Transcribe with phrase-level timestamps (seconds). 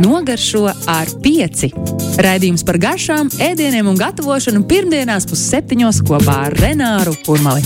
[0.00, 1.68] Nogaršo ar pieci.
[2.24, 7.60] Raidījums par garšām, ēdieniem un gatavošanu pirmdienās pusseptiņos kopā ar Renāru Kurmali.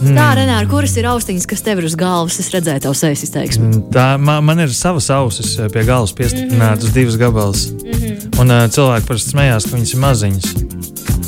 [0.00, 0.16] Mm.
[0.16, 2.38] Tā, Renāra, kuras ir austiņas, kas tev ir uz galvas?
[2.40, 3.66] Es redzēju, tev sejas izteiksmi.
[3.68, 6.94] Mm, tā, man, man ir savas ausis eh, pie galvas piestiprinātas mm -hmm.
[6.94, 7.66] divas gabalas.
[7.70, 8.40] Mm -hmm.
[8.40, 10.46] Un uh, cilvēki parasti smējās, ka viņas ir maziņas.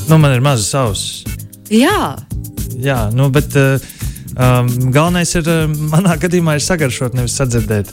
[0.08, 1.24] Nu, man ir mazas ausis.
[1.70, 2.16] Jā.
[2.76, 3.80] Jā, nu, bet uh,
[4.36, 7.92] um, galvenais ir, uh, manā gadījumā, ir sagaršot, nevis sadzirdēt.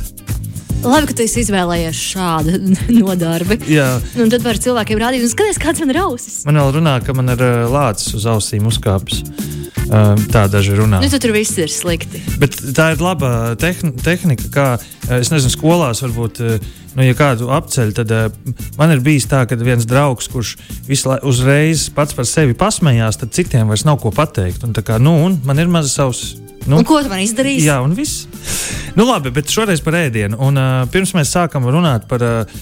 [0.80, 2.56] Labi, ka tu izvēlējies šādu
[3.02, 3.60] nodarbi.
[3.68, 3.98] Jā.
[4.20, 6.42] Un tad var cilvēkiem rādīt, skaties, kāds man ir ausis.
[6.48, 9.26] Man vēl runā, ka man ir lācis uz ausīm uzkāpis.
[9.90, 11.02] Tā daži runā.
[11.02, 12.22] Nu, tur viss ir slikti.
[12.40, 14.68] Bet tā ir laba tehn tehnika, kā
[15.18, 16.44] es nezinu, skolās varbūt.
[16.96, 20.56] Nu, ja kādu apceļ, tad uh, man ir bijis tā, ka viens draugs, kurš
[21.28, 24.66] uzreiz pats par sevi pasmējās, tad citiem vairs nav ko pateikt.
[24.66, 26.24] Un, kā, nu, un man ir mazas savas.
[26.66, 27.68] Nu, un ko tu man izdarīsi?
[27.70, 28.29] Jā, un viss.
[28.98, 30.40] Nu, labi, bet šoreiz par ēdienu.
[30.44, 32.58] Un, uh, pirms mēs sākam runāt par uh,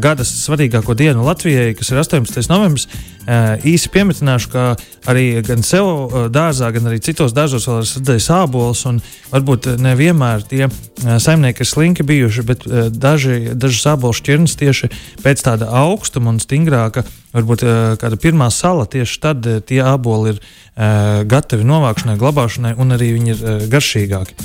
[0.00, 2.46] gada svarīgāko dienu Latvijai, kas ir 18.
[2.52, 2.86] novembris,
[3.26, 4.64] īsi piemetināšu, ka
[5.10, 8.84] arī gan sev uh, dārzā, gan arī citos dārzos vēl ir redzējis ābolus.
[9.32, 10.68] Varbūt nevienmēr tie
[11.02, 14.90] saimnieki ir slinki bijuši, bet daži, dažas ābolu šķirnes tieši
[15.24, 17.64] pēc tāda augstuma un stingrāka varbūt
[17.98, 20.40] kāda pirmā sala, tieši tad tie āboli ir
[21.30, 24.36] gatavi novākšanai, glabāšanai, un arī viņi ir garšīgāki.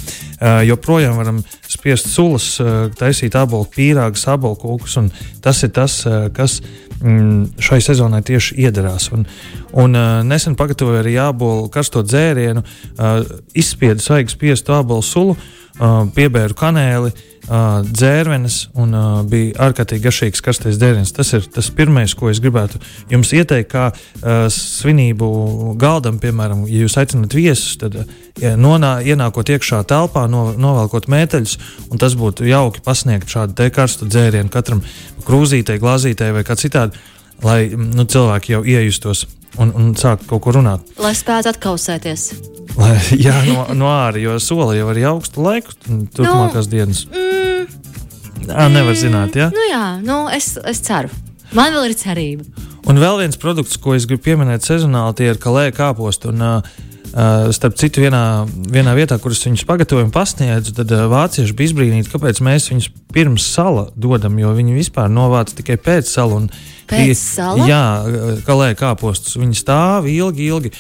[0.70, 2.52] Joprojām varam spiest sulas,
[2.98, 5.12] taisīt ābolu pīrāgus, ābolu kūkus, un
[5.44, 6.02] tas ir tas,
[6.34, 6.60] kas
[7.02, 9.10] mm, šai sezonai tieši iederās.
[9.16, 9.26] Un,
[9.74, 9.98] un
[10.30, 12.64] nesen pagatavoju arī ābolu karsto dzērienu,
[13.58, 15.36] izspiedu svaigu spiestu ābolu sulu,
[16.16, 17.12] piebēru kanēli,
[17.50, 21.14] dzērvenes un uh, bija ārkārtīgi garšīgs karstais dzēriens.
[21.16, 22.78] Tas ir tas pirmais, ko es gribētu
[23.10, 25.30] jums ieteikt, kā uh, svinību
[25.80, 27.98] galdam, piemēram, ja jūs aicinat viesus, tad
[28.40, 31.58] ja nonā, ienākot iekšā telpā, no, novelkot mēteļus,
[31.90, 34.84] un tas būtu jauki pasniegt šādu te karstu dzērienu katram
[35.26, 37.02] krūzītei, glāzītei vai kā citādi,
[37.46, 39.26] lai nu, cilvēki jau iejustos
[39.60, 40.86] un, un sāk kaut ko runāt.
[41.02, 42.30] Lai spētu atkausēties.
[42.80, 45.76] Lai, jā, no, no ārā, jo sola jau ir augstu laiku,
[46.16, 47.06] turpmākās nu, dienas.
[47.10, 47.68] Mm,
[48.54, 49.50] à, nevar zināt, jā?
[49.56, 51.12] Nu, jā, nu, es, es ceru.
[51.56, 52.68] Man vēl ir cerība.
[52.90, 56.32] Un vēl viens produkts, ko es gribu pieminēt sezonāli, tie ir kalēja kāposti.
[56.32, 61.08] Un, uh, Uh, starp citu, vienā, vienā vietā, kuras viņus pagatavoju un pasniedzu, tad uh,
[61.10, 66.12] vācieši bija izbrīnīti, kāpēc mēs viņus pirms sala dodam, jo viņi vispār novāc tikai pēc
[66.12, 66.44] sala.
[66.90, 67.66] Pēc sala?
[67.70, 67.82] Jā,
[68.46, 69.40] kalē kāpostus.
[69.42, 70.72] Viņi stāv ilgi, ilgi.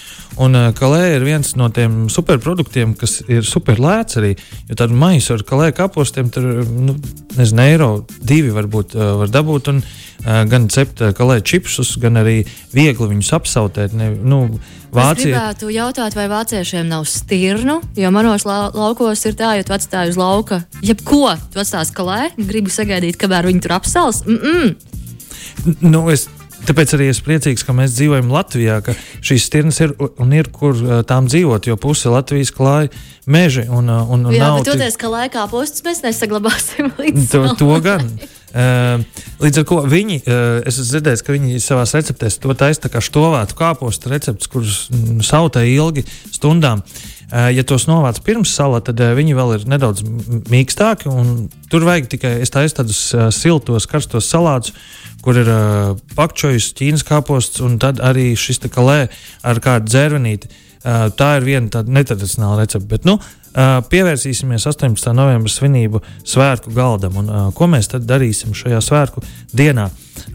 [0.41, 4.35] Un uh, kalē ir viens no tiem superproduktiem, kas ir superlēts arī.
[4.69, 6.99] Jo tādu maisu ar kalē kāpostiem tur, nu,
[7.37, 7.89] nezinu, eiro
[8.21, 9.73] divi varbūt uh, var dabūt.
[9.73, 13.97] Un, uh, gan cept kalē čipsus, gan arī viegli viņus apsautēt.
[13.97, 14.43] Ne, nu,
[14.89, 15.13] Vācija...
[15.13, 19.75] Es gribētu jautāt, vai vāciešiem nav stirnu, jo manos la laukos ir tā, ja tu
[19.75, 24.23] atstāji uz lauka jebko, tu atstāsi kalē, gribu sagaidīt, kamēr viņi tur apsals.
[24.25, 24.75] Mm -mm.
[25.81, 26.27] Nu, es
[26.67, 28.93] Tāpēc arī esmu priecīgs, ka mēs dzīvojam Latvijā, ka
[29.25, 30.75] šīs stirnas ir un ir, kur
[31.07, 32.89] tām dzīvot, jo puse Latvijas klāja
[33.25, 33.63] meži.
[33.69, 38.05] Un, un, un Jā, bet toties, ka laikā postus mēs nesaglabāsim līdz to, to gan.
[38.05, 42.89] Uh, līdz ar to viņi, uh, es esmu dzirdējis, ka viņi savā receptē to taisa
[42.89, 46.81] kā štovētu kāpostu recepti, kurus mm, sautē ilgi stundām.
[47.29, 50.01] Uh, ja tos novāc pirms sala, tad uh, viņi vēl ir nedaudz
[50.49, 51.13] mīkstāki.
[51.69, 53.03] Tur vajag tikai tādus
[53.37, 54.73] siltos, karstos salātus,
[55.21, 55.51] kur ir
[56.17, 59.03] pakčojis, ķīnas kāposts un arī šis kalē
[59.45, 60.49] ar kādu dzērvenīti.
[60.79, 62.87] Tā ir viena tāda netradicionāla recepte.
[62.87, 63.17] Bet, nu,
[63.49, 65.13] uh, pievērsīsimies 18.
[65.17, 67.19] novembra svinību svētku galdam.
[67.21, 69.23] Un, uh, ko mēs tad darīsim šajā svētku
[69.55, 69.89] dienā?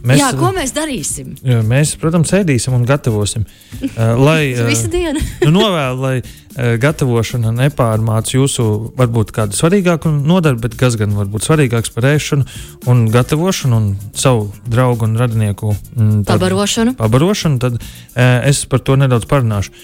[0.05, 1.35] Mēs, Jā, ko mēs darīsim?
[1.69, 3.45] Mēs, protams, ēdīsim un gatavosim.
[3.81, 5.21] Uh, lai, Visu dienu.
[5.47, 6.17] nu, novēlu, lai
[6.55, 8.65] gatavošana nepārmāca jūsu
[8.95, 12.47] varbūt kādu svarīgāku nodarbi, bet kas gan varbūt svarīgāks par ēšanu
[12.93, 16.95] un gatavošanu un savu draugu un radinieku mm, tad, pabarošanu.
[17.01, 17.83] pabarošanu, tad
[18.15, 19.75] es par to nedaudz parunāšu.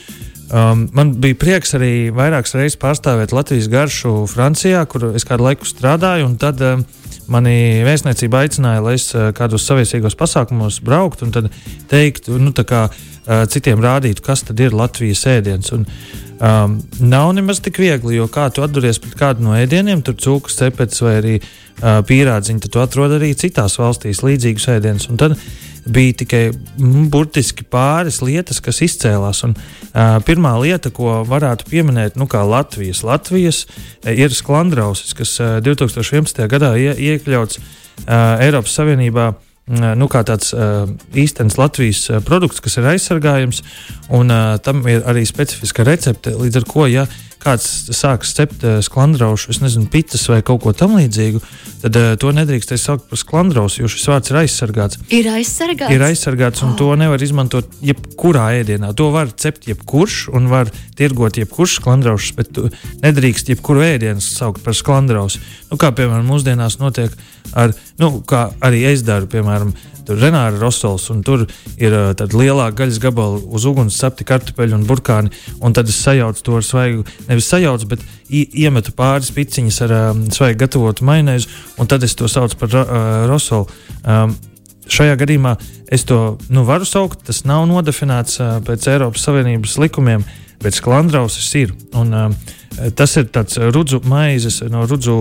[0.50, 5.69] Um, man bija prieks arī vairākas reizes pārstāvēt Latvijas garšu Francijā, kur es kādu laiku
[5.69, 6.27] strādāju.
[6.43, 6.83] Tad um,
[7.31, 11.51] mani vēstniecība aicināja, lai es uh, kādos saviesīgos pasākumos brauktu un
[11.91, 12.89] teiktu, nu, kā,
[13.27, 15.72] uh, citiem rādītu, kas tad ir Latvijas ēdiens.
[15.77, 15.87] Un,
[16.41, 20.59] um, nav nemaz tik viegli, jo kā tu atduries pret kādu no ēdieniem, tur cūkas,
[20.61, 25.11] cepets vai arī uh, pīrādziņu, tad tu atrod arī citās valstīs līdzīgus ēdienus.
[25.13, 25.37] Un tad
[25.91, 29.43] bija tikai mm, burtiski pāris lietas, kas izcēlās.
[29.49, 33.65] Un, uh, pirmā lieta, ko varētu pieminēt, nu, kā Latvijas, Latvijas
[34.05, 36.45] ir sklandrausis, kas uh, 2011.
[36.51, 39.33] gadā ie, iekļauts uh, Eiropas Savienībā
[39.71, 40.53] nu, kā tāds
[41.15, 43.63] īstenis Latvijas produkts, kas ir aizsargājams,
[44.19, 44.34] un
[44.65, 46.34] tam ir arī specifiska recepte.
[46.34, 47.07] Līdz ar to, ja
[47.41, 51.41] kāds sāks cept sklandraušu, es nezinu, pitas vai kaut ko tamlīdzīgu,
[51.84, 55.01] tad uh, to nedrīkstēs saukt par sklandrausu, jo šis vārds ir aizsargāts.
[55.17, 55.95] Ir aizsargāts.
[55.95, 56.78] Ir aizsargāts, un oh.
[56.81, 58.93] to nevar izmantot jebkurā ēdienā.
[58.99, 62.61] To var cept jebkurš, un var tirgot jebkurš sklandraušs, bet
[63.01, 65.41] nedrīkst jebkuru ēdienu saukt par sklandrausu.
[65.72, 67.17] Nu, kā piemēram mūsdienās notiek
[67.58, 69.72] ar, nu, kā arī es daru, piemēram,
[70.10, 71.44] Renāra Rosols, un tur
[71.78, 75.30] ir uh, tāda lielāka gaļas gabala uz uguns, cepti kartupeļi un burkāni.
[75.62, 80.24] Un tad es sajaucu to ar svaigu, nevis sajaucu, bet iemetu pāris piciņas ar um,
[80.34, 82.94] svaigu gatavotu maināzi, un tad es to saucu par uh,
[83.30, 83.68] Rosolu.
[84.02, 84.34] Um,
[84.91, 85.54] šajā gadījumā
[85.92, 90.26] es to nu, varu saukt, tas nav nodefinēts uh, pēc Eiropas Savienības likumiem,
[90.62, 91.74] bet sklandrausis ir.
[91.98, 95.16] Un, uh, tas ir tāds rudzu maizes, no rudzu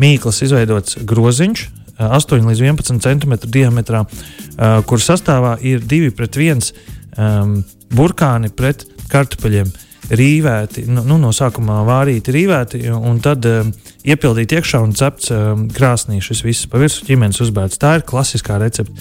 [0.00, 6.70] mīklas izveidots groziņš, 8 līdz 11 cm diametrā, uh, kur sastāvā ir 2 pret 1
[7.16, 7.58] um,
[7.94, 9.70] burkāni pret kartupeļiem.
[10.04, 13.70] Rīvēti, nu, nu, no sākuma vārīti, rīvēti, un tad um,
[14.04, 16.18] iepildīti iekšā un cepts um, krāsnī.
[16.20, 17.80] Šis viss pa virsmu ķīmenes uzbērts.
[17.80, 18.92] Tā ir klasiskā recepte.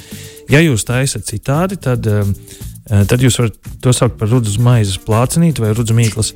[0.52, 2.32] Ja jūs taisat citādi, tad um,
[2.84, 6.34] tad jūs varat to saukt par rudzu maizes plācinīti vai rudzu mīklas.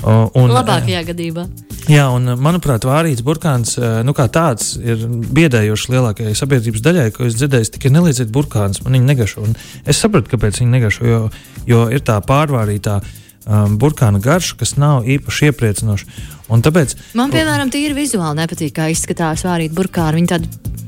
[0.00, 1.44] Un, Labākajā gadījumā.
[1.90, 7.36] Jā, un manuprāt, vārīts burkāns eh, nu, tāds ir biedējošs lielākajai sabiedrības daļai, ko es
[7.36, 9.44] dzirdēju, tikai nelieciet burkāns, man viņi negašo.
[9.48, 11.22] Un es sapratu, kāpēc viņi negašo, jo,
[11.68, 16.20] jo ir tā pārvārītā um, burkāna garša, kas nav īpaši iepriecinoša.
[16.50, 20.18] Tāpēc, man, piemēram, tīri vizuāli nepatīk, kā izskatās vārīt burkāni.
[20.18, 20.80] Viņi tādi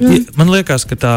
[0.00, 0.18] Nu.
[0.36, 1.14] Man liekas, ka tā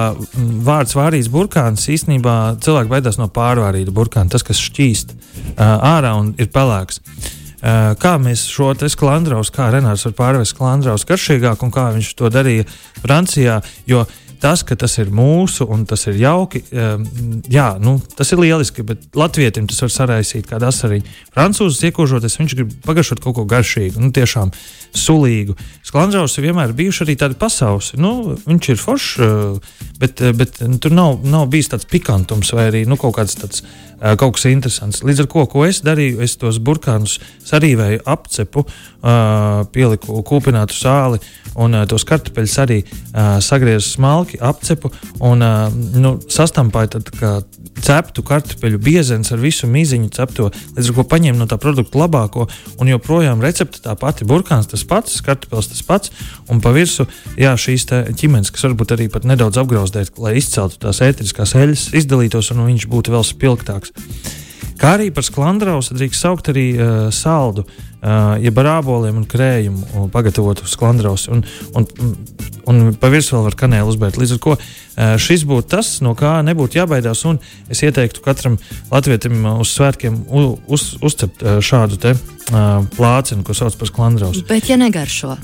[0.65, 6.31] vārds vārīts burkāns īstenībā cilvēki baidās no pārvārīta burkāna, tas, kas šķīst uh, ārā un
[6.39, 7.01] ir pelēks.
[7.59, 12.31] Uh, kā mēs šo sklandraus, kā Renārs var pārvest sklandraus garšīgāk un kā viņš to
[12.31, 12.67] darīja
[13.01, 13.59] Francijā,
[13.89, 14.05] jo
[14.41, 17.05] tas, ka tas ir mūsu un tas ir jauki, um,
[17.51, 21.15] jā, nu, tas ir lieliski, bet latvietim tas var saraisīt kādu asariņu.
[21.35, 24.53] Francūzis iekožoties, viņš grib pagašot kaut ko garšīgu, nu, tiešām
[24.95, 25.57] sulīgu.
[25.85, 27.91] Sklandraus ir vienmēr bijuši arī tādi pasaules.
[27.99, 32.53] Nu, viņš ir foršs, uh, bet, uh, bet nu, tur nav, nav bijis tāds pikantums
[32.55, 33.63] vai arī nu, kaut kāds tāds.
[33.99, 35.01] Uh, kaut kas interesants.
[35.03, 37.17] Līdz ar to, ko es darīju, es tos burkānus
[37.47, 38.63] sarīvēju, apcepu,
[39.73, 41.19] pieliku kūpinātu sāli
[41.59, 42.79] un tos kartupeļus arī
[43.43, 44.91] sagriezu smalki, apcepu
[45.23, 45.43] un
[45.99, 47.11] nu, sastampāju tad,
[47.79, 52.47] ceptu kartupeļu biezens ar visu mīziņu cepto, līdz ar to paņēmu no tā produkta labāko,
[52.79, 56.13] un joprojām recepte tā pati, burkāns tas pats, kartupeļs tas pats,
[56.51, 57.07] un pa virsmu
[57.39, 62.53] jā, šīs ķīmenes, kas varbūt arī pat nedaudz apgrauzdēt, lai izceltu tās ēteriskās eļļas, izdalītos
[62.55, 63.95] un viņš būtu vēl spilgtāks.
[64.79, 70.05] Kā arī par sklandrausu drīkst saukt arī uh, saldu, uh, jeb ar āboliem un krējumu
[70.13, 71.35] pagatavotu sklandrausu.
[71.35, 71.43] Un,
[71.75, 71.87] un,
[72.71, 74.19] un pa virsmu vēl var kanēlu uzbērt.
[74.21, 74.63] Līdz ar to uh,
[75.19, 77.25] šis būtu tas, no kā nebūtu jābaidās.
[77.27, 78.55] Un es ieteiktu katram
[78.87, 84.47] latvietim uz svētkiem uz, uzcept uh, šādu te, uh, plācienu, ko sauc par sklandrausu.
[84.47, 85.35] Bet ja negaršo?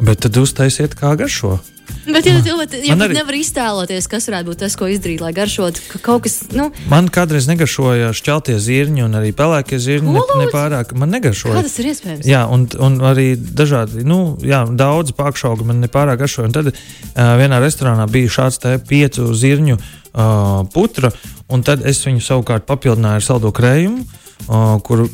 [0.00, 1.58] Bet tad uztaisiet, kā garšo.
[2.06, 2.54] Bet, ja, ja,
[2.84, 3.14] ja arī...
[3.14, 6.38] nevar iztēloties, kas varētu būt tas, ko izdarīt, lai garšotu, ka kaut kas.
[6.56, 6.70] Nu...
[6.90, 10.14] Man kādreiz negašoja šķeltie zirņi un arī pelēkie zirņi.
[10.14, 11.58] Ne, nepārāk man negašoja.
[11.58, 12.28] Kā tas ir iespējams?
[12.30, 16.50] Jā, un, un arī dažādi, nu, jā, daudz pakšaugi man nepārāk garšoja.
[16.50, 16.78] Un tad uh,
[17.40, 21.12] vienā restorānā bija šāds te piecu zirņu uh, putra,
[21.52, 24.06] un tad es viņu savukārt papildināju ar saldo krējumu
[24.86, 25.06] kuru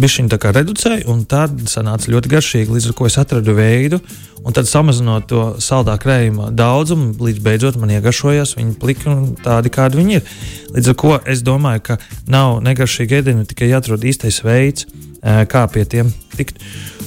[0.00, 4.00] bišķiņu tā kā reducēju, un tad sanāca ļoti garšīgi, līdz ar ko es atradu veidu,
[4.44, 9.72] un tad samazinot to saldā krējuma daudzumu, līdz beidzot man iegašojās viņi pliki un tādi,
[9.72, 10.36] kādi viņi ir.
[10.76, 11.98] Līdz ar ko es domāju, ka
[12.30, 14.88] nav negaršīgi ēdieni, tikai jāatrod īstais veids,
[15.22, 16.60] kā pie tiem tikt.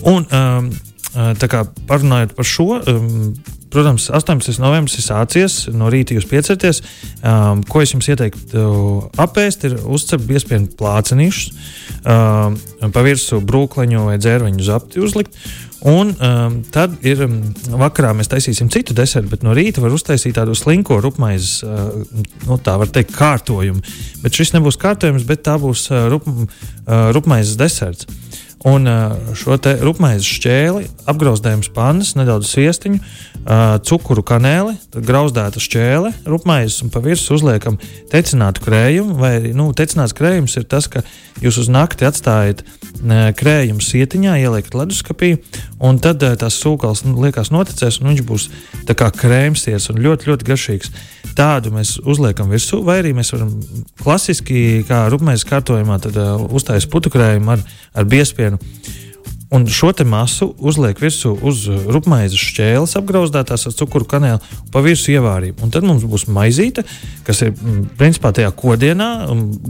[0.08, 0.72] Un, um,
[1.40, 3.32] tā kā parunājot par šo, um,
[3.70, 4.62] Protams, 18.
[4.64, 6.80] novembris ir sācies, no rīta jūs piecerieties.
[7.20, 8.64] Um, ko es jums ieteiktu
[9.20, 11.72] apēst, ir uzcept biespienu plācenīšus,
[12.08, 12.56] um,
[12.94, 15.36] pa virsmu brūkleņu vai dzērveņu zapti uzlikt.
[15.88, 17.20] Un um, tad ir
[17.70, 21.92] vakarā mēs taisīsim citu desertu, bet no rīta var uztaisīt tādu slinko rupmaizes, uh,
[22.48, 23.84] nu, tā var teikt, kārtojumu.
[24.24, 28.08] Bet šis nebūs kārtojums, bet tā būs uh, rup, uh, rupmaizes deserts.
[28.68, 28.90] Un
[29.38, 29.56] šo
[29.86, 33.00] rupmaizes šķēli, apgrauzdējums pannas, nedaudz viestiņu,
[33.88, 37.78] cukuru kanēli, grauzdēta šķēle, rupmaizes un pa virsmu uzliekam
[38.12, 39.16] tecinātu krējumu.
[39.22, 41.06] Vai nu, tecināts krējums ir tas, ka
[41.40, 42.66] jūs uz nakti atstājat
[43.38, 45.38] krējumu sietiņā, ieliekat leduskapī,
[45.80, 48.50] un tad tās sūkals nu, liekas noticēs, un viņš būs
[48.98, 50.92] kā krēmsies un ļoti, ļoti garšīgs.
[51.38, 53.52] Tādu mēs uzliekam virsū, vai arī mēs varam
[54.02, 56.18] klasiski, kā rupmaizes kārtojumā, tad,
[56.50, 57.62] uztaisīt putu krējumu ar,
[57.94, 58.57] ar biespienu.
[59.48, 64.42] Un šo masu uzliek virsū uz rupmaizes šķēles, apgrauzdētās ar cukuru kanēlu,
[64.74, 65.62] pa virsmu ievārījumu.
[65.64, 66.84] Un tad mums būs maizīte,
[67.24, 69.08] kas ir mm, principā tajā kodienā,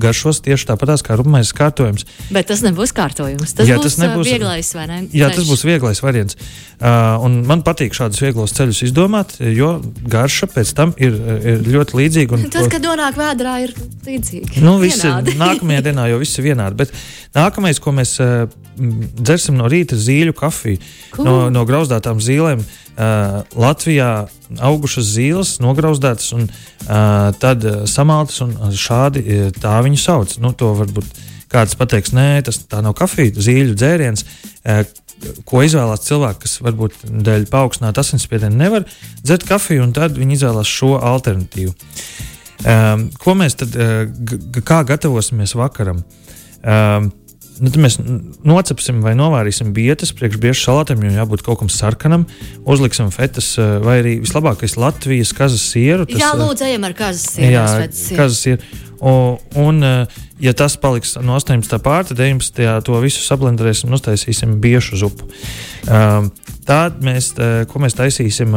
[0.02, 2.08] garšos tieši tāpatās kā rupmaizes kārtojums.
[2.34, 3.54] Bet tas nebūs kārtojums.
[3.54, 5.00] Tas, jā, būs, tas nebūs vieglais vai ne?
[5.14, 6.42] Jā, tas būs vieglais variants.
[6.82, 9.76] Uh, man patīk šādus vieglos ceļus izdomāt, jo
[10.10, 11.14] garša pēc tam ir,
[11.54, 12.34] ir ļoti līdzīga.
[12.34, 13.78] Un, tas, kad nonāk vēdrā, ir
[14.10, 14.58] līdzīgi.
[14.66, 15.06] Nu, visi,
[15.38, 16.82] nākamajā dienā jau viss ir vienādi.
[16.82, 20.82] Bet nākamais, ko mēs uh, dzersim no rīta, zīļu kafija.
[21.16, 21.28] Cool.
[21.28, 22.64] No, no grauzdētām zīlēm.
[22.98, 24.10] Uh, Latvijā
[24.66, 30.34] augušas zīles, nograuzdētas un uh, tad uh, samaltas, un šādi uh, tā viņu sauc.
[30.42, 31.12] Nu, to varbūt
[31.52, 34.26] kāds pateiks, nē, tas tā nav kafija, zīļu dzēriens.
[34.66, 34.82] Uh,
[35.48, 38.88] ko izvēlās cilvēki, kas varbūt dēļ paaugstināta asinsspiediena nevar
[39.24, 41.74] dzert kafiju, un tad viņi izvēlās šo alternatīvu.
[42.68, 46.02] Um, ko mēs tad, uh, kā gatavosimies vakaram?
[46.66, 47.12] Um,
[47.64, 47.98] nu, mēs
[48.48, 52.26] nocepsim vai novārīsim bietas priekš biežas salātiem, jo jābūt kaut kam sarkanam.
[52.68, 56.08] Uzliksim fetas vai arī vislabākais Latvijas kazas sieru.
[56.10, 57.54] Tas, jā, lūdzu, ejam ar kazas sieru.
[57.56, 57.66] Jā,
[58.18, 58.74] kazas sieru.
[58.98, 59.84] Un, un,
[60.42, 61.78] ja tas paliks no 18.
[61.84, 62.82] pārta, 19.
[62.86, 65.30] to visu sablenderēsim un uztaisīsim biešu zupu.
[65.88, 66.32] Um,
[66.68, 67.30] Tad mēs,
[67.72, 68.52] ko mēs taisīsim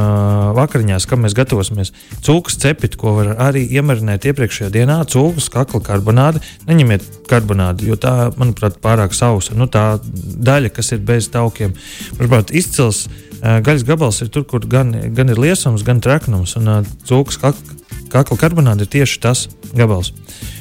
[0.57, 1.93] vakariņās, kam mēs gatavosimies.
[2.27, 4.97] Cūkas cepit, ko var arī iemarinēt iepriekšējā dienā.
[5.11, 6.43] Cūkas, kakla karbonāde.
[6.67, 9.55] Neņemiet karbonādi, jo tā, manuprāt, pārāk sausa.
[9.55, 11.77] Nu, tā daļa, kas ir bez taukiem,
[12.19, 13.05] manuprāt, izcils.
[13.41, 16.59] Gaļas gabals ir tur, kur gan, gan ir liesums, gan traknums.
[16.59, 17.80] Un cūkas kakla
[18.11, 20.12] karbonāde ir tieši tas gabals,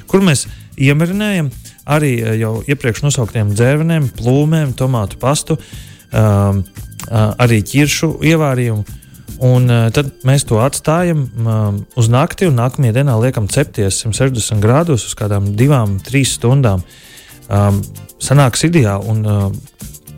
[0.09, 0.47] kur mēs
[0.79, 1.49] iemarinējam
[1.89, 5.57] arī jau iepriekš nosauktiem dzērveniem, plūmēm, tomātu pastu.
[6.09, 6.63] Um,
[7.09, 8.97] arī ķiršu ievārījumu.
[9.45, 14.59] Un uh, tad mēs to atstājam um, uz nakti, un nākamajā dienā liekam cepties 160
[14.63, 16.83] grādos uz kādām divām, trīs stundām.
[17.47, 17.79] Um,
[18.21, 19.45] sanāks ideāli, un uh,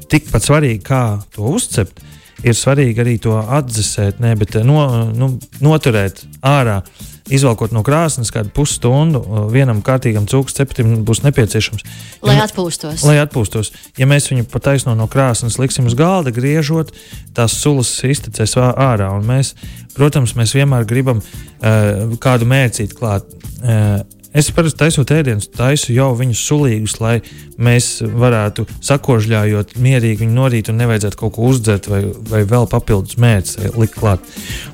[0.10, 1.04] tikpat svarīgi, kā
[1.36, 2.02] to uzcept,
[2.42, 4.82] ir svarīgi arī to atdzesēt, ne, bet no,
[5.14, 6.82] nu, noturēt ārā.
[6.82, 9.22] Uh, izvelkot no krāsnes kādu pusstundu,
[9.54, 11.86] vienam kārtīgam cūku ceptim būs nepieciešams.
[12.28, 13.06] Lai ja, atpūstos.
[13.08, 13.72] Lai atpūstos.
[14.00, 16.94] Ja mēs viņu pa taisno no krāsnes liksim uz galda, griežot,
[17.38, 19.12] tās sulas iztecēs ārā.
[19.26, 19.56] Mēs,
[19.98, 23.28] protams, mēs vienmēr gribam uh, kādu mērcīt klāt.
[23.62, 27.18] Uh, Es parasti taisot ēdienus, taisu jau viņus sulīgus, lai
[27.60, 33.20] mēs varētu sakožļājot, mierīgi viņu norīt un nevajadzētu kaut ko uzdzert vai, vai vēl papildus
[33.20, 34.24] mērķus likt klāt.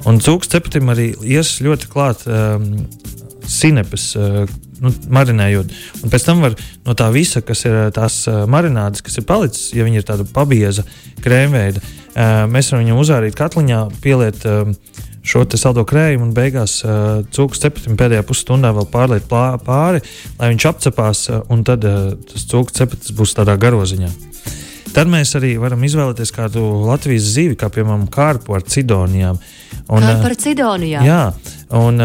[0.05, 2.69] Un cūks cepatim arī ies ļoti klāt um,
[3.49, 4.11] sinepes.
[4.19, 4.45] Uh,
[4.83, 5.73] nu, marinējot.
[6.05, 9.25] Un pēc tam var no tā visa, kas ir uh, tās uh, marinādes, kas ir
[9.25, 10.85] palicis, ja viņi ir tāda pabieza,
[11.25, 14.69] krēmveida, uh, mēs varam viņu uzvārīt katliņā, pieliet uh,
[15.27, 20.01] šo saldo krējumu un beigās uh, cūku cepetim pēdējā pusstundā vēl pārliet plā, pāri,
[20.39, 24.09] lai viņš apcepās, uh, un tad uh, tas cūku cepetis būs tādā garoziņā.
[24.95, 29.37] Tad mēs arī varam izvēlēties kādu Latvijas zīvi, kā piemēram kārpu ar cidonijām.
[29.93, 31.05] Un, kā par cidonijām?
[31.05, 31.21] Jā,
[31.77, 32.01] un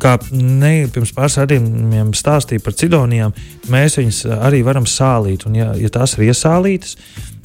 [0.00, 3.34] kā ne, pirms pāris gadiem stāstīja par cidonijām,
[3.72, 5.48] mēs viņus arī varam sālīt.
[5.48, 6.94] Un, ja, ja tās ir iesālītas,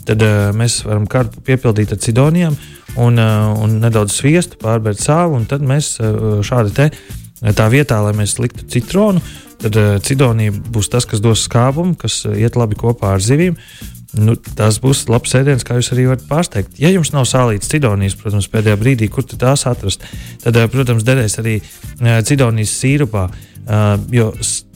[0.06, 2.60] tad uh, mēs varam kārpu piepildīt ar cidonijām
[2.96, 5.44] un, uh, un nedaudz sviestu, pārbērt sāli.
[5.50, 6.90] Tad mēs uh, šādi te
[7.56, 9.22] tā vietā, lai mēs liktu citronu,
[9.62, 9.76] tad
[10.06, 13.58] cidonija būs tas, kas dos skābumu, kas iet labi kopā ar zivīm.
[14.16, 16.78] Nu, tas būs labs ēdiens, kā jūs arī varat pārsteigt.
[16.80, 20.06] Ja jums nav sālītas cidonijas, protams, pēdējā brīdī, kur tās atrast,
[20.44, 21.58] tad, protams, derēs arī
[22.00, 23.26] cidonijas sīrupā.
[24.16, 24.30] Jo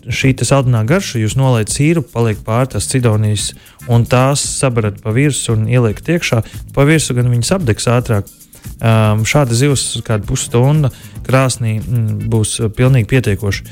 [0.08, 3.52] šī saldināta garša, jūs nolaidat sīrupu, paliek pāri tās cidonijas,
[3.92, 6.44] un tās sabarat pa virsmu un ieliekat iekšā.
[6.76, 8.30] Pa virsmu gan viņas apdegs ātrāk.
[8.80, 10.92] Um, šāda zivs kāda pusstunda
[11.28, 13.66] krāsnī mm, būs pilnīgi pietiekoša.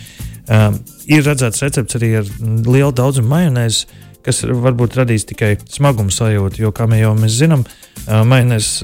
[0.47, 0.79] Um,
[1.11, 3.85] ir redzēts recepts arī ar lielu daudzumu majonēzes,
[4.23, 8.83] kas varbūt radīs tikai smagumu sajūtu, jo, kā jau mēs zinām, uh, majonēzes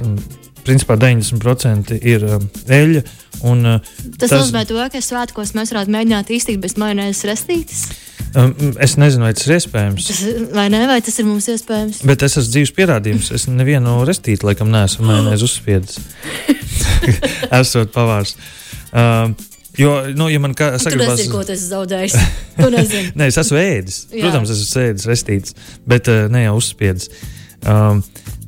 [0.65, 3.03] principā 90% ir uh, eļļa.
[3.43, 7.85] Un, uh, tas, tas nozīmē, to, ka svētkos mēs varētu mēģināt iztikt bez majonēzes restītes.
[8.33, 10.09] Um, es nezinu, vai tas ir iespējams.
[10.09, 10.21] Tas,
[10.55, 12.01] vai ne, vai tas ir mums iespējams?
[12.09, 13.31] Bet es esmu dzīves pierādījums.
[13.35, 15.99] Es nevienu restīti, laikam, neesmu majonēzi uzspiedis.
[17.61, 18.37] Esot pavārs.
[18.93, 19.35] Um,
[19.77, 21.15] Jo, nu, ja man kā sagribās...
[21.17, 22.17] Tas ir, ko tu esi zaudējis.
[23.17, 23.95] Nē, es esmu ēdis.
[24.11, 25.55] Protams, es esmu ēdis, restīts,
[25.89, 27.09] bet uh, ne jau uzspiedis.
[27.65, 28.03] Um,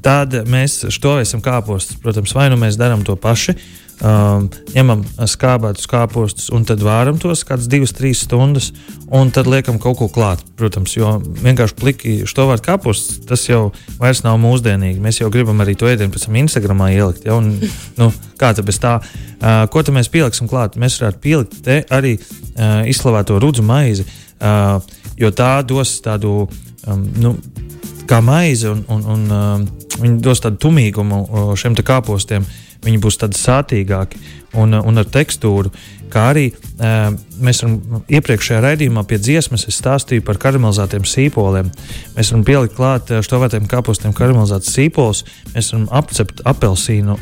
[0.06, 1.98] Tad mēs štovēsim kāpostus.
[1.98, 3.56] Protams, vai nu mēs darām to paši,
[4.06, 4.44] um,
[4.76, 8.68] ņemam skābētus kāpostus un tad vāram tos kādas divas, trīs stundas,
[9.10, 10.44] un tad liekam kaut ko klāt.
[10.60, 15.02] Protams, jo vienkārši pliki štovāt kāpostus, tas jau vairs nav mūsdienīgi.
[15.02, 17.26] Mēs jau gribam arī to ēdienu pēc tam Instagramā ielikt.
[17.26, 17.40] Ja?
[17.42, 17.56] Un,
[17.98, 19.00] nu, kā tad bez tā?
[19.02, 20.78] Uh, ko tad mēs pieliksim klāt?
[20.78, 24.06] Mēs varētu pielikt te arī uh, izslavēto rudzu maizi,
[24.38, 24.78] uh,
[25.18, 26.44] jo tā dos tādu.
[26.86, 27.40] Um, nu,
[28.10, 32.46] kā maize, un, un, un uh, viņi dos tādu tumīgumu uh, šiem kāpostiem.
[32.86, 34.20] Viņi būs tādi sātīgāki
[34.62, 35.72] un, un ar tekstūru.
[36.16, 36.46] Kā arī
[37.44, 41.72] mēs varam iepriekšējā raidījumā pie dziesmas stāstīju par karamelizētiem sīpoliem.
[42.16, 47.18] Mēs varam pielikt klāt štovētiem kāpostiem karamelizētas sīpols, mēs varam apcept apelsīnu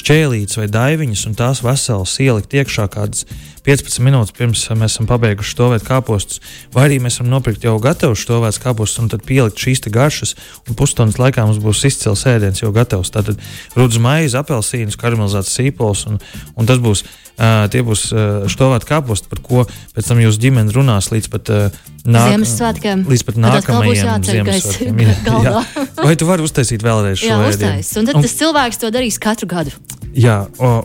[0.00, 3.28] šķēlītes vai daiviņas un tās veselas ielikt iekšā kādas
[3.68, 6.40] 15 minūtes pirms mēs esam pabeiguši stāvēt kāpostus,
[6.72, 10.32] vai arī mēs varam nopirkt jau gatavus stāvētus kāpostus un tad pielikt šīs garšas,
[10.64, 13.12] un pusstundas laikā mums būs izcils ēdiens jau gatavs.
[13.12, 13.36] Tātad
[13.76, 16.22] rudzu maize, apelsīns, karamelizēts sīpols, un,
[16.56, 17.04] un tas būs.
[17.04, 19.64] Uh, tie būs uh, stāvēt kāposti, par ko
[19.96, 23.04] pēc tam jūsu ģimene runās līdz pat uh, nāk, Ziemassvētkiem.
[23.10, 25.00] Līdz pat nākamajam Ziemassvētkiem.
[25.08, 25.14] Jā,
[25.44, 25.86] jā.
[26.00, 27.92] Vai tu vari uztaisīt vēlreiz šo jā, uztais.
[28.00, 29.74] Un tad un, tas cilvēks to darīs katru gadu.
[30.16, 30.40] Jā,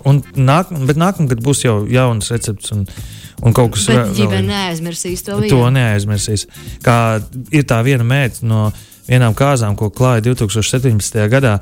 [0.09, 2.73] un nāk, bet nākamgad būs jau jauns recepts.
[2.75, 2.85] Un,
[3.43, 5.39] un kaut kas tāds- ģimene neaizmirsīs to.
[5.51, 6.47] To neaizmirsīs.
[6.85, 6.97] Kā
[7.51, 8.67] ir tā viena mēte no
[9.07, 11.27] vienām kāzām, ko klāja 2017.
[11.31, 11.57] gadā.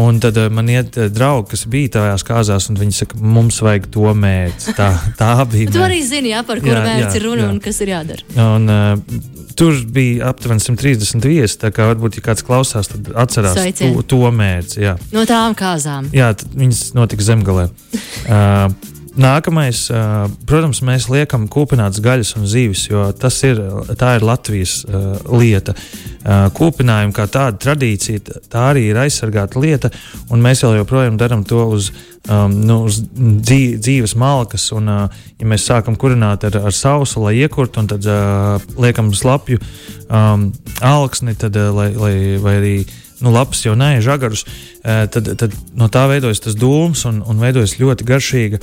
[0.00, 3.60] Un tad uh, man iet uh, draugi, kas bija tajās kāzās, un viņi saka, mums
[3.62, 4.74] vajag to mērķi.
[4.78, 4.88] Tā,
[5.20, 5.70] tā bija.
[5.74, 7.52] tu arī zini, jā, par kuru mērķi ir runa jā.
[7.52, 8.28] un kas ir jādara.
[8.48, 11.54] Un, uh, Tur bija aptuveni 130 viesi.
[11.62, 13.92] Tā kā varbūt, ja kāds klausās, tad atcerās Sveicien.
[13.94, 14.80] to, to mērķi.
[14.82, 14.96] Jā.
[15.14, 16.08] No tām kāzām.
[16.10, 17.68] Jā, viņas notika zemgalē.
[17.70, 18.66] uh,
[19.14, 19.84] Nākamais,
[20.42, 23.04] protams, mēs liekam kūpinātas gaļas un zīves, jo
[23.46, 23.60] ir,
[23.94, 25.04] ir Latvijas uh,
[25.38, 25.74] lieta.
[26.24, 29.92] Uh, kūpinājumi kā tāda tradīcija, tā arī ir aizsargāta lieta,
[30.34, 31.92] un mēs vēl joprojām darām to uz,
[32.26, 34.66] um, nu, uz dzīves malkas.
[34.74, 38.08] Un, uh, ja mēs sākam kurināt ar, ar sausu, lai iekurtu, un tad
[38.82, 39.60] liekam slapju
[40.08, 40.48] um,
[40.82, 42.76] alksni, tad, lai, lai, vai arī
[43.22, 44.42] nu, lapas jau nē, žagarus,
[44.82, 48.58] tad, tad no tā veidojas tas dūms un, un veidojas ļoti garšīga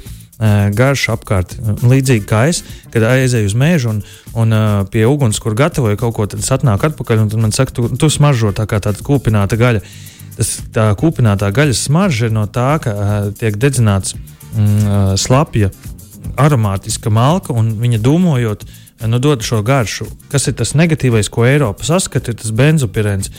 [0.76, 1.54] garš apkārt.
[1.86, 4.02] Līdzīgi kā es, kad aizēju uz mežu un,
[4.34, 4.56] un
[4.92, 8.10] pie uguns, kur gatavoju kaut ko, tad es atnāku atpakaļ un man saka, tu, tu
[8.10, 9.84] smaržo tā kā tāda kūpināta gaļa.
[10.38, 12.94] Tas, tā kūpinātā gaļas smarža ir no tā, ka
[13.38, 15.70] tiek dedzināts mm, slapja,
[16.40, 18.66] aromātiska malka un viņa dūmojot.
[19.10, 20.06] Nu, dod šo garšu.
[20.30, 23.32] Kas ir tas negatīvais, ko Eiropa saskata, ir tas benzopirēns,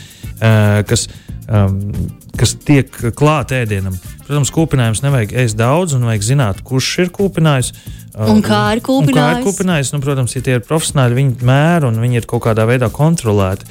[0.89, 1.05] kas
[1.47, 1.79] um,
[2.39, 3.95] kas tiek klāta ēdienam.
[4.25, 7.73] Protams, kūpinājums nevajag ēst daudz, un vajag zināt, kurš ir kūpinājis.
[8.13, 9.17] Un kā ir kūpinājis?
[9.17, 9.91] Kā ir kūpinājis?
[9.95, 13.65] Nu, protams, ja tie ir profesionāļi, viņi mēra un viņi ir kaut kādā veidā kontrolēti.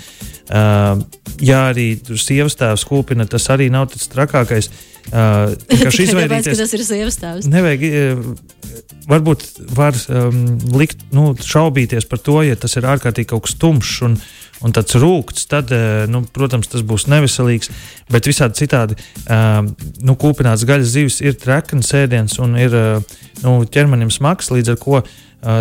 [0.53, 0.99] Uh,
[1.41, 4.69] ja arī tur sievas tēvs kūpina, tas arī nav tas trakākais.
[5.13, 6.59] Uh, Kāpēc izvairīties...
[6.59, 7.47] tas ir sievas tēvs?
[7.53, 9.47] Nevajag, uh, varbūt
[9.79, 10.43] var um,
[10.75, 14.19] likt, nu, šaubīties par to, ja tas ir ārkārtīgi kaut kas tumšs un,
[14.63, 17.73] un tāds rūkts, tad, uh, nu, protams, tas būs neveselīgs.
[18.13, 19.63] Bet visādi citādi, uh,
[20.03, 24.79] nu, kūpināts gaļas zivis ir trekns ēdiens un ir uh, nu, ķermenim smags, līdz ar
[24.83, 25.09] ko uh,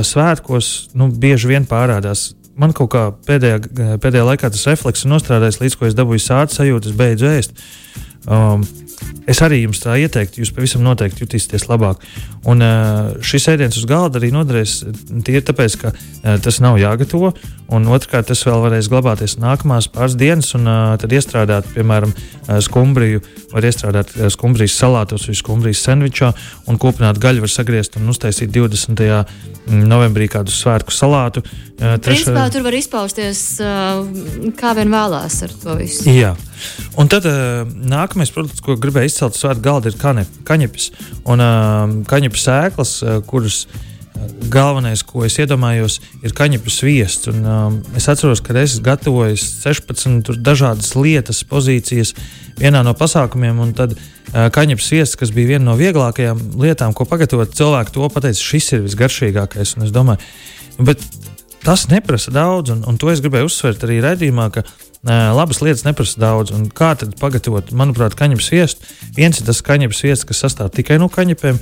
[0.06, 5.62] svētkos nu, bieži vien parādās man kaut kā pēdējā, pēdējā laikā tas refleks ir nostrādājis,
[5.64, 7.64] līdz ko es dabūju sāpes sajūtu, es beidzu ēst.
[8.28, 8.66] Um,
[9.30, 12.02] Es arī jums tā ieteiktu, jūs pavisam noteikti jutīsieties labāk.
[12.50, 14.80] Un uh, šis ēdiens uz galda arī noderēs
[15.22, 17.30] tīri tāpēc, ka uh, tas nav jāgatavo.
[17.72, 22.12] Un otrkārt, tas vēl varēs glabāties nākamās pāris dienas, un uh, tad iestrādāt, piemēram,
[22.66, 23.22] skumbriju,
[23.54, 26.34] var iestrādāt skumbrijas salātos vai skumbrijas sandvičā,
[26.68, 29.06] un kopināt gaļu var sagriezt un uztaisīt 20.
[29.88, 31.46] novembrī kādu svētku salātu.
[31.78, 32.02] Trešā...
[32.04, 33.44] Principā tur var izpausties
[34.60, 36.10] kā vien vēlās ar to visu.
[36.12, 36.34] Jā.
[37.00, 40.92] Un tad nākamais produkts, ko gribēju izcelt svētku galda, ir kaņep, kaņepes.
[41.32, 43.64] Un uh, kaņepes sēklas, uh, kuras
[44.52, 47.30] galvenais, ko es iedomājos, ir kaņepes viests.
[47.32, 52.14] Un, um, es atceros, ka es gatavoju 16 dažādas lietas, pozīcijas
[52.60, 57.08] vienā no pasākumiem, un tad uh, kaņepes viests, kas bija viena no vieglākajām lietām, ko
[57.10, 59.78] pagatavot, cilvēki to pateica, šis ir visgaršīgākais.
[59.80, 60.22] Un es domāju,
[60.84, 61.02] bet
[61.66, 64.66] tas neprasa daudz, un, un to es gribēju uzsvērt arī redzījumā, ka
[65.06, 66.54] labas lietas neprasa daudz.
[66.56, 68.92] Un kā tad pagatavot, manuprāt, kaņepes viestu?
[69.18, 71.62] Viens ir tas kaņepes viests, kas sastāv tikai no kaņepēm,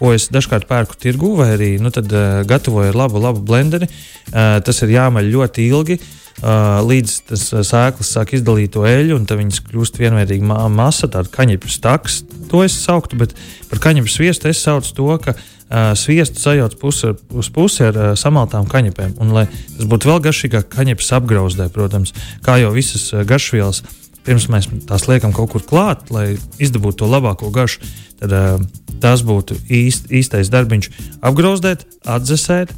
[0.00, 3.90] ko es dažkārt pērku tirgū, vai arī nu, tad, uh, gatavoju ar labu, labu blenderi.
[4.30, 6.00] Uh, tas ir jāmaļ ļoti ilgi.
[6.00, 11.10] Uh, līdz tas uh, sēklas sāk izdalīt to eļļu, un viņas kļūst vienveidīga ma masa,
[11.12, 12.22] tāda kaņepes taks.
[12.50, 13.36] To es sauktu, bet
[13.70, 17.96] par kaņepes viestu es saucu to, ka uh, uh, sviestu sajauc pusi, uz pusi ar
[17.96, 19.16] uh, samaltām kaņepēm.
[19.22, 22.14] Un, lai tas būtu vēl garšīgāk, kaņepes apgrauzdē, protams,
[22.46, 23.84] kā jau visas uh, garšvielas.
[24.26, 27.86] Pirms mēs tās liekam kaut kur klāt, lai izdabūtu to labāko garšu,
[28.20, 28.60] tad uh,
[29.00, 30.90] tas būtu īst, īstais darbiņš.
[31.24, 32.74] Apgrauzdēt, atdzesēt,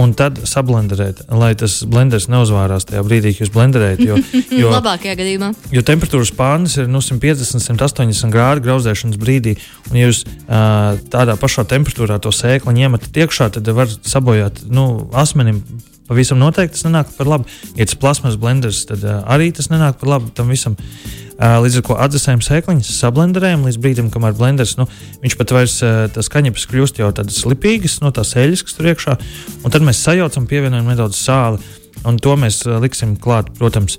[0.00, 4.02] un tad sablenderēt, lai tas blenders neuzvārās tajā brīdī, kad jūs blenderējat.
[4.04, 4.18] Jo,
[4.62, 5.52] jo, Labākajā gadījumā.
[5.74, 9.56] Jo temperatūras pārnes ir nu, 150, 180 grādi grauzdēšanas brīdī,
[9.90, 15.08] un ja jūs uh, tādā pašā temperatūrā to sēklu ņemat iekšā, tad var sabojāt nu,
[15.14, 15.62] asmenim
[16.08, 17.52] pavisam noteikti tas nenāk par labu.
[17.78, 20.74] Ja tas plasmas blenders, tad uh, arī tas nenāk par labu tam visam.
[20.76, 24.86] Uh, līdz ar to atdzesējam sēkliņas, sablenderējam līdz brīdim, kamēr blenders, nu,
[25.22, 25.78] viņš pat vairs
[26.14, 29.16] tas kaņepes kļūst jau tādas lipīgas, no tās eļļas, kas tur iekšā,
[29.64, 31.58] un tad mēs sajaucam, pievienojam nedaudz sāli,
[32.06, 33.98] un to mēs liksim klāt, protams,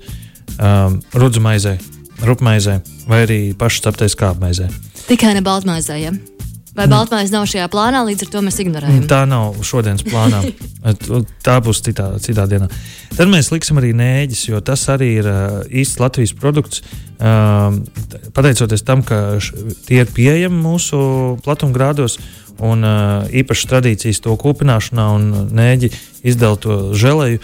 [0.56, 1.76] um, rudzumaizē,
[2.24, 4.70] rupmaizē vai arī pašu ceptais kāpmaizē.
[5.10, 6.16] Tikai ne baltmaizē, ja?
[6.76, 9.06] Vai baltmaize nav šajā plānā, līdz ar to mēs ignorējam?
[9.08, 10.42] Tā nav šodienas plānā.
[11.46, 12.68] Tā būs citā, citā dienā.
[13.16, 15.30] Tad mēs liksim arī nēģis, jo tas arī ir
[15.72, 16.84] īsts Latvijas produkts.
[18.36, 19.38] Pateicoties tam, ka
[19.88, 21.00] tie ir pieejami mūsu
[21.46, 22.20] platumgrādos,
[22.60, 25.92] un īpašas tradīcijas to kūpināšanā, un nēģi
[26.28, 27.40] izdala to želeju,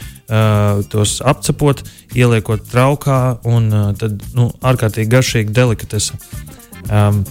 [0.92, 6.20] tos apcepot, ieliekot traukā, un tad nu, ārkārtīgi garšīgi delikatese.
[6.92, 7.22] Um,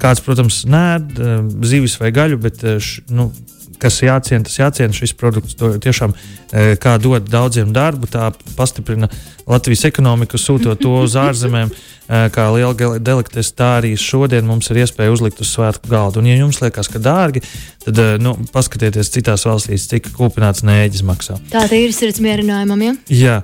[0.00, 3.30] kāds, protams, nē, um, zivis vai gaļu, bet uh, š, nu,
[3.78, 4.94] kas jāciena, tas jāciena.
[4.94, 9.10] Šis produkts tiešām uh, kā dod daudziem darbu, tā pastiprina
[9.48, 11.70] Latvijas ekonomiku, sūtot to uz ārzemēm.
[11.70, 11.84] Uh,
[12.34, 16.22] kā liela delikatese, tā arī šodien mums ir iespēja uzlikt uz svētku galdu.
[16.22, 17.42] Un, ja jums liekas, ka dārgi,
[17.84, 21.36] tad nu, paskatieties citās valstīs, cik kūpināts nēģis maksā.
[21.52, 22.96] Tā ir sirds mierinājumam, ja?
[23.12, 23.36] Jā.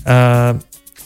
[0.00, 0.56] Uh,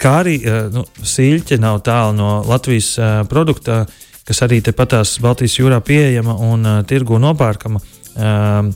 [0.00, 0.38] kā arī
[0.72, 3.82] nu, sīļķe nav tālu no Latvijas uh, produkta,
[4.30, 7.82] kas arī tepatās Baltijas jūrā pieejama un uh, tirgu nopērkama.
[8.14, 8.70] Uh,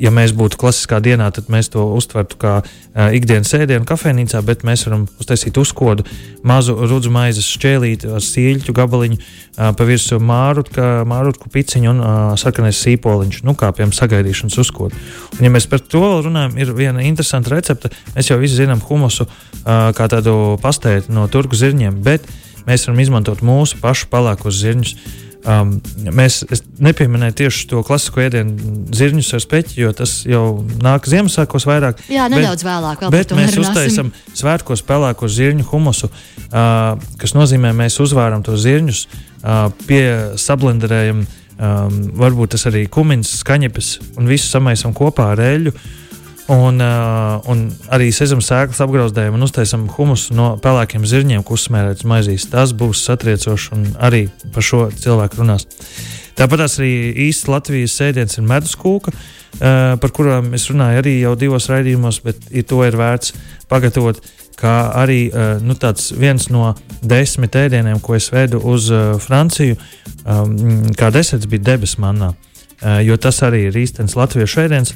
[0.00, 4.64] ja mēs būtu klasiskā dienā, tad mēs to uztvertu kā uh, ikdienas ēdienu kafejnīcā, bet
[4.66, 6.04] mēs varam uztaisīt uzkodu,
[6.46, 12.18] mazu rudzu maizes šķēlīti ar sīļķu gabaliņu, uh, pa virsmu mārutku, mārutku piciņu un uh,
[12.40, 15.00] sarkanais sīpoliņš, nu kā piemēram sagaidīšanas uzkodu.
[15.38, 17.92] Un, ja mēs par to runājam, ir viena interesanta recepte.
[18.18, 22.28] Mēs jau visi zinām humusu uh, kā tādu pastēti no turku zirņiem, bet
[22.68, 24.94] mēs varam izmantot mūsu pašu palākos zirņus.
[25.40, 25.78] Um,
[26.12, 26.42] mēs
[26.84, 30.42] nepieminējām tieši to klasisko ēdienu, zirņus ar speķi, jo tas jau
[30.84, 32.02] nāk Ziemassvētkos vairāk.
[32.12, 33.04] Jā, nedaudz bet, vēlāk.
[33.14, 39.70] Bet mēs uztaisām svētkos pelēko zirņu humusu, uh, kas nozīmē, mēs uzvāram tos zirņus, uh,
[39.88, 40.02] pie
[40.36, 45.72] sablenderējam, um, varbūt tas arī kumins, skaņepes un visu samaisam kopā ar eļļu.
[45.72, 45.96] Uh,
[46.50, 52.06] Un, uh, un arī sezam sēklas apgrauzdējam un uztaisam humusu no pelēkiem zirņiem, ko uzsmērēts
[52.10, 52.48] maizīs.
[52.50, 55.68] Tas būs satriecoši un arī par šo cilvēku runās.
[56.34, 56.90] Tāpat arī
[57.28, 62.18] īsts Latvijas sēdiens ir medus kūka, uh, par kurām es runāju arī jau divos raidījumos,
[62.26, 63.36] bet to ir vērts
[63.70, 64.18] pagatavot.
[64.58, 65.78] Kā arī uh, nu,
[66.18, 66.72] viens no
[67.06, 68.90] desmit ēdieniem, ko es vedu uz
[69.22, 69.78] Franciju,
[70.26, 70.58] um,
[70.98, 72.34] kā deserts bija debesu manā,
[73.06, 74.94] jo tas arī ir īstenis latviešu ēdiens.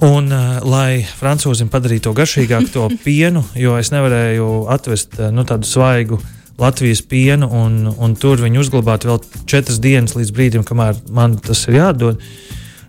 [0.00, 5.44] Un, uh, lai francūzim padarītu to garšīgāku, to pienu, jo es nevarēju atvest uh, nu,
[5.48, 6.20] tādu svaigu
[6.60, 11.66] Latvijas pienu, un, un tur viņu uzglabāt vēl četras dienas līdz brīdim, kamēr man tas
[11.68, 12.24] ir jādod.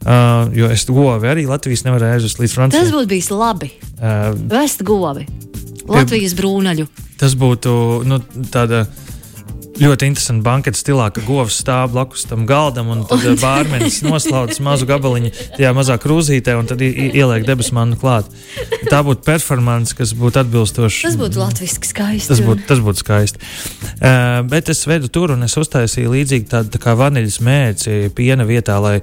[0.02, 2.88] Uh, jo es govi arī Latvijas nevarēju aizvest līdz Francijai.
[2.88, 3.70] Tas būtu bijis labi.
[4.00, 5.28] Uh, Vest govi.
[5.92, 6.88] Latvijas brūnaļu.
[7.20, 7.74] Tas būtu
[8.08, 8.18] nu,
[8.54, 8.86] tāda
[9.82, 14.88] ļoti interesanti banketa stilā, ka govs stāv blakus tam galdam, un tad bārmenis noslauc mazu
[14.90, 18.30] gabaliņu tajā mazā krūzītē, un tad ieliek debesu manu klāt.
[18.90, 21.10] Tā būtu performance, kas būtu atbilstoša.
[21.10, 22.30] Tas būtu latviešu skaisti.
[22.32, 23.42] Tas būtu, tas būtu skaisti.
[24.02, 28.48] Uh, bet es vedu tur, un es uztaisīju līdzīgi tādu tā kā vaniļas mērci piena
[28.48, 29.00] vietā, lai,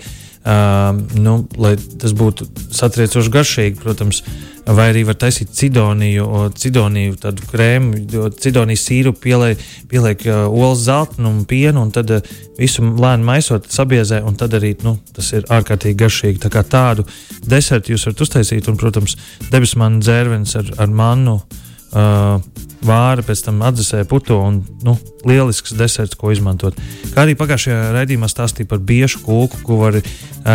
[0.48, 4.22] uh, nu, lai tas būtu satriecoši garšīgi, protams.
[4.68, 6.26] Vai arī var taisīt cidoniju,
[6.60, 8.02] cidoniju tādu krēmu,
[8.36, 14.20] cidonijas sīrupu, pieliek, pieliek uh, olas zeltnumu, pienu un tad uh, visu lēni maisot, sabiezē,
[14.28, 16.42] un tad arī nu, tas ir ārkārtīgi garšīgi.
[16.44, 17.06] Tā kā tādu
[17.48, 19.16] desertu jūs varat uztaisīt, un, protams,
[19.48, 21.38] debesu man dzērvens ar, ar mannu.
[21.38, 24.96] Uh, vāra, pēc tam atdzesēja puto un nu,
[25.28, 26.76] lielisks deserts, ko izmantot.
[27.14, 30.04] Kā arī pagājušajā raidījumā stāstīja par biešu kūku, ko var uh,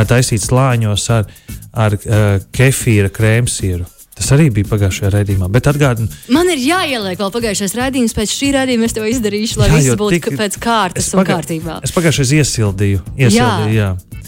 [0.10, 1.28] taisīt slāņos ar,
[1.74, 3.90] ar uh, kefīra krēmsieru.
[4.14, 5.48] Tas arī bija pagājušajā raidījumā.
[5.50, 8.14] Bet atgādinu, man ir jāieliek vēl pagājušais raidījums.
[8.14, 11.40] Pēc šī raidījuma es to izdarīšu, lai jā, viss būtu tik, pēc kārtas un pagā,
[11.40, 11.80] kārtībā.
[11.88, 13.02] Es pagājušajā iesildīju.
[13.18, 13.90] iesildīju jā.
[13.90, 14.22] Jā.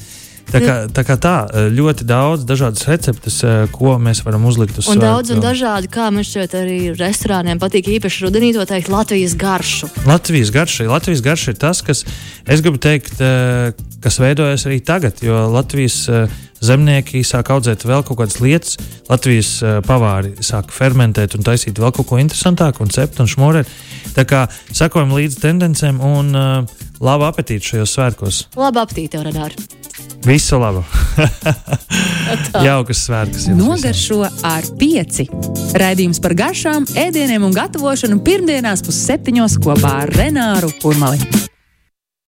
[0.51, 1.35] Tā kā, tā kā tā,
[1.73, 3.39] ļoti daudz dažādas receptes,
[3.75, 7.89] ko mēs varam uzlikt uz un daudz un dažādi, kā man šķiet, arī restorāniem patīk
[7.97, 9.89] īpaši rudenī to teikt Latvijas garšu.
[10.07, 12.05] Latvijas garša, Latvijas garša ir tas, kas,
[12.45, 13.19] es gribu teikt,
[14.05, 16.05] kas veidojas arī tagad, jo Latvijas
[16.65, 18.77] zemnieki sāk audzēt vēl kaut kādas lietas,
[19.09, 23.71] Latvijas pavāri sāk fermentēt un taisīt vēl kaut ko interesantāku, un cept un šmorēt.
[24.15, 28.43] Tā kā sakojam līdzi tendencēm un uh, labu apetīti šajos svētkos.
[28.59, 30.14] Labu apetīti, Renāri!
[30.25, 30.81] Visu labu!
[32.65, 33.45] Jaukas svētkus!
[33.53, 35.27] Nogaršo ar pieci.
[35.77, 41.21] Raidījums par garšām, ēdieniem un gatavošanu pirmdienās pusseptiņos kopā ar Renāru Urmali.